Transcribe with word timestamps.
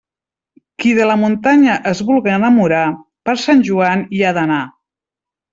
Qui 0.83 0.93
de 0.99 1.05
la 1.09 1.17
muntanya 1.23 1.75
es 1.91 2.01
vulga 2.09 2.33
enamorar, 2.37 2.81
per 3.29 3.39
Sant 3.45 3.63
Joan 3.71 4.05
hi 4.19 4.23
ha 4.31 4.37
d'anar. 4.39 4.63